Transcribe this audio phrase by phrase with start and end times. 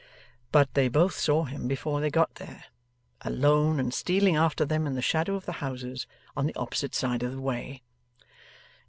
[0.51, 2.65] But, they both saw him, before they got there;
[3.21, 7.21] alone, and stealing after them in the shadow of the houses, on the opposite side
[7.21, 7.83] of the way.